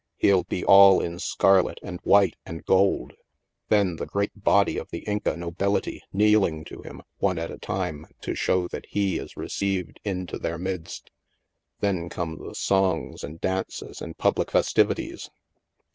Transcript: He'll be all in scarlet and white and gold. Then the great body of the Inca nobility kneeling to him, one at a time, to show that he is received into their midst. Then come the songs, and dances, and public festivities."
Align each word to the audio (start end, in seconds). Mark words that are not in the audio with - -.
He'll 0.17 0.45
be 0.45 0.65
all 0.65 0.99
in 0.99 1.19
scarlet 1.19 1.77
and 1.83 1.99
white 2.03 2.35
and 2.43 2.65
gold. 2.65 3.13
Then 3.69 3.97
the 3.97 4.07
great 4.07 4.31
body 4.35 4.79
of 4.79 4.89
the 4.89 5.05
Inca 5.07 5.37
nobility 5.37 6.01
kneeling 6.11 6.65
to 6.65 6.81
him, 6.81 7.03
one 7.19 7.37
at 7.37 7.51
a 7.51 7.59
time, 7.59 8.07
to 8.21 8.33
show 8.33 8.67
that 8.69 8.87
he 8.87 9.19
is 9.19 9.37
received 9.37 9.99
into 10.03 10.39
their 10.39 10.57
midst. 10.57 11.11
Then 11.81 12.09
come 12.09 12.39
the 12.39 12.55
songs, 12.55 13.23
and 13.23 13.39
dances, 13.39 14.01
and 14.01 14.17
public 14.17 14.49
festivities." 14.49 15.29